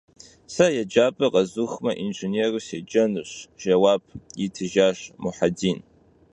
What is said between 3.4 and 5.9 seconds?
jjeuap yitıjjaş Muhedin.